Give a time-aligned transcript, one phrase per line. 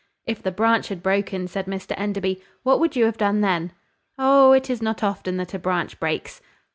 [0.25, 3.71] "If the branch had broken," said Mr Enderby, "what would you have done then?"
[4.17, 6.41] "Oh, it is not often that a branch breaks."